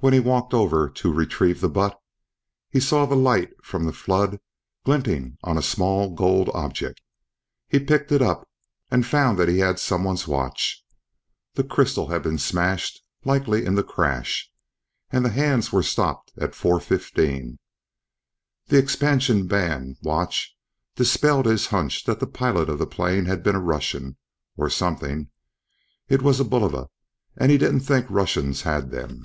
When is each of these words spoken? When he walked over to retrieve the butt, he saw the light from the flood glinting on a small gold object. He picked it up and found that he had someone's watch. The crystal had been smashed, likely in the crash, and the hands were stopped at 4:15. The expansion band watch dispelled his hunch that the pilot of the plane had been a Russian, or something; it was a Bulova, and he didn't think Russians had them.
When 0.00 0.12
he 0.12 0.20
walked 0.20 0.54
over 0.54 0.88
to 0.88 1.12
retrieve 1.12 1.60
the 1.60 1.68
butt, 1.68 2.00
he 2.70 2.78
saw 2.78 3.04
the 3.04 3.16
light 3.16 3.50
from 3.64 3.84
the 3.84 3.92
flood 3.92 4.38
glinting 4.84 5.38
on 5.42 5.58
a 5.58 5.60
small 5.60 6.14
gold 6.14 6.48
object. 6.54 7.00
He 7.66 7.80
picked 7.80 8.12
it 8.12 8.22
up 8.22 8.48
and 8.92 9.04
found 9.04 9.38
that 9.40 9.48
he 9.48 9.58
had 9.58 9.80
someone's 9.80 10.28
watch. 10.28 10.84
The 11.54 11.64
crystal 11.64 12.06
had 12.10 12.22
been 12.22 12.38
smashed, 12.38 13.02
likely 13.24 13.64
in 13.64 13.74
the 13.74 13.82
crash, 13.82 14.48
and 15.10 15.24
the 15.24 15.30
hands 15.30 15.72
were 15.72 15.82
stopped 15.82 16.32
at 16.40 16.52
4:15. 16.52 17.58
The 18.66 18.78
expansion 18.78 19.48
band 19.48 19.96
watch 20.00 20.56
dispelled 20.94 21.46
his 21.46 21.66
hunch 21.66 22.04
that 22.04 22.20
the 22.20 22.28
pilot 22.28 22.68
of 22.68 22.78
the 22.78 22.86
plane 22.86 23.24
had 23.24 23.42
been 23.42 23.56
a 23.56 23.60
Russian, 23.60 24.16
or 24.56 24.70
something; 24.70 25.28
it 26.08 26.22
was 26.22 26.38
a 26.38 26.44
Bulova, 26.44 26.88
and 27.36 27.50
he 27.50 27.58
didn't 27.58 27.80
think 27.80 28.06
Russians 28.08 28.62
had 28.62 28.92
them. 28.92 29.24